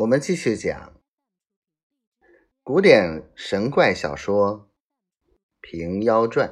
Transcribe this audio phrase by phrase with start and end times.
[0.00, 0.94] 我们继续讲
[2.62, 4.70] 古典神怪小说
[5.60, 6.48] 《平妖传》。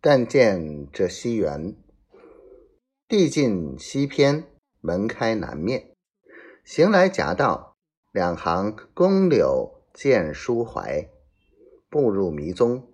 [0.00, 1.76] 但见这西园，
[3.06, 4.44] 地近西偏，
[4.80, 5.94] 门开南面，
[6.64, 7.76] 行来夹道，
[8.10, 11.10] 两行宫柳见书怀。
[11.90, 12.90] 步入迷踪，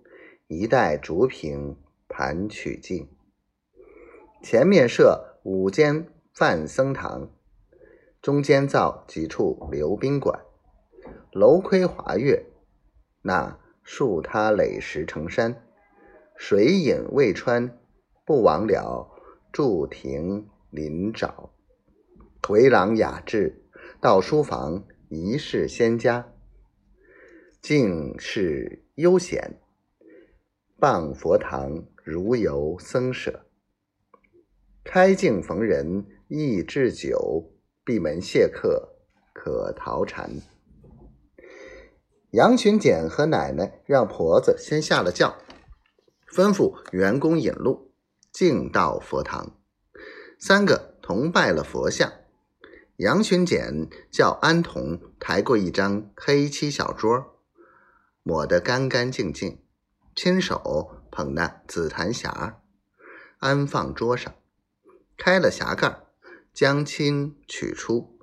[0.47, 1.77] 一带竹屏
[2.09, 3.07] 盘曲径，
[4.43, 5.28] 前面设。
[5.51, 7.27] 五间范僧堂，
[8.21, 10.41] 中间造几处流宾馆，
[11.31, 12.45] 楼窥华岳，
[13.23, 15.65] 那树他垒石成山，
[16.35, 17.79] 水隐渭川，
[18.27, 19.09] 不枉了
[19.51, 21.49] 筑亭临沼。
[22.47, 23.63] 回廊雅致，
[23.99, 26.31] 到书房一室仙家，
[27.59, 29.59] 静室悠闲，
[30.79, 33.47] 傍佛堂如游僧舍。
[34.91, 37.51] 开镜逢人易置酒，
[37.85, 38.95] 闭门谢客
[39.35, 40.41] 可逃禅。
[42.31, 45.37] 杨群简和奶奶让婆子先下了轿，
[46.33, 47.91] 吩咐员工引路，
[48.31, 49.55] 径到佛堂。
[50.39, 52.11] 三个同拜了佛像。
[52.95, 57.39] 杨群简叫安童抬过一张黑漆小桌，
[58.23, 59.61] 抹得干干净净，
[60.15, 62.55] 亲手捧那紫檀匣，
[63.37, 64.33] 安放桌上。
[65.19, 66.01] 开了匣盖，
[66.53, 68.17] 将亲取出，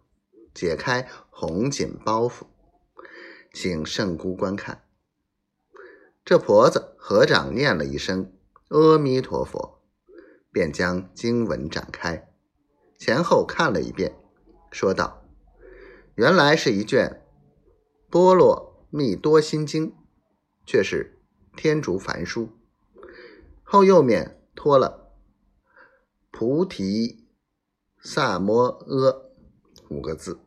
[0.55, 2.47] 解开红锦包袱，
[3.53, 4.83] 请圣姑观看。
[6.25, 8.33] 这婆子合掌念了一声
[8.71, 9.83] “阿弥陀佛”，
[10.51, 12.33] 便将经文展开，
[12.99, 14.17] 前后看了一遍，
[14.73, 15.23] 说道
[16.17, 17.23] ：“原来是一卷
[18.11, 19.91] 《波罗蜜多心经》，
[20.65, 21.19] 却是
[21.55, 22.49] 天竺梵书，
[23.63, 25.03] 后右面托了。”
[26.39, 27.25] 菩提
[27.99, 29.23] 萨摩诃
[29.89, 30.39] 五个字，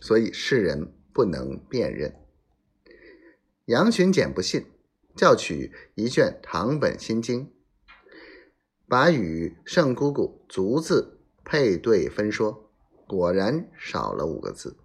[0.00, 2.14] 所以世人不能辨认。
[3.64, 4.66] 杨巡简不信，
[5.16, 7.52] 叫取一卷唐本心经，
[8.86, 12.70] 把与圣姑姑逐字配对分说，
[13.08, 14.76] 果然少了五个字。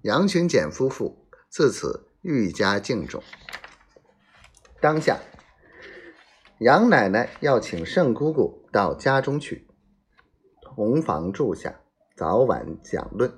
[0.00, 3.22] 杨群简夫妇自此愈加敬重。
[4.80, 5.20] 当下。
[6.60, 9.66] 杨奶奶要请圣姑姑到家中去，
[10.62, 11.80] 同房住下，
[12.14, 13.32] 早晚讲论。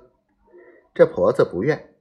[0.93, 1.95] 这婆子不愿，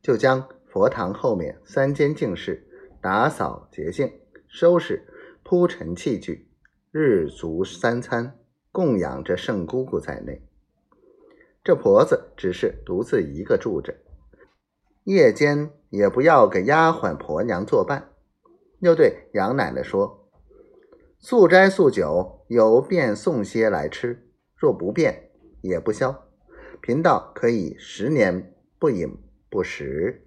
[0.00, 2.66] 就将佛堂后面三间净室
[3.02, 4.10] 打扫洁净，
[4.48, 5.06] 收拾
[5.42, 6.48] 铺陈器具，
[6.90, 8.38] 日足三餐
[8.70, 10.42] 供养着圣姑姑在内。
[11.62, 13.94] 这婆子只是独自一个住着，
[15.04, 18.12] 夜间也不要给丫鬟婆娘作伴，
[18.78, 20.21] 又对杨奶奶说。
[21.24, 24.16] 素斋素酒，有便送些来吃；
[24.56, 26.26] 若不便，也不消。
[26.80, 29.16] 贫道可以十年不饮
[29.48, 30.26] 不食。